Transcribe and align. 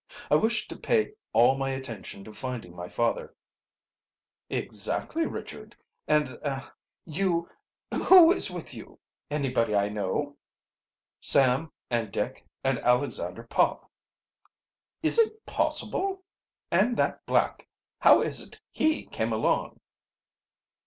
"I 0.31 0.35
wish 0.35 0.67
to 0.69 0.75
pay 0.75 1.11
all 1.31 1.55
my 1.55 1.69
attention 1.69 2.23
to 2.23 2.33
finding 2.33 2.75
my 2.75 2.89
father." 2.89 3.35
"Exactly, 4.49 5.27
Richard 5.27 5.75
and 6.07 6.39
er 6.43 6.73
you 7.05 7.47
who 7.93 8.31
is 8.31 8.49
with 8.49 8.73
you? 8.73 8.97
Anybody 9.29 9.75
I 9.75 9.89
know?" 9.89 10.37
"Sam 11.19 11.71
and 11.91 12.11
Dick 12.11 12.47
and 12.63 12.79
Alexander 12.79 13.43
Pop." 13.43 13.91
"Is 15.03 15.19
it 15.19 15.45
possible! 15.45 16.23
And 16.71 16.97
that 16.97 17.23
black, 17.27 17.67
how 17.99 18.21
is 18.21 18.41
it 18.41 18.59
he 18.71 19.05
came 19.05 19.31
along?" 19.31 19.79